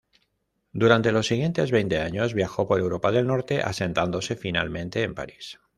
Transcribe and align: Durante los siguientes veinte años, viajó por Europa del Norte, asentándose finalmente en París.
Durante 0.73 1.11
los 1.11 1.27
siguientes 1.27 1.69
veinte 1.69 1.99
años, 1.99 2.33
viajó 2.33 2.67
por 2.67 2.79
Europa 2.79 3.11
del 3.11 3.27
Norte, 3.27 3.61
asentándose 3.61 4.35
finalmente 4.35 5.03
en 5.03 5.13
París. 5.13 5.59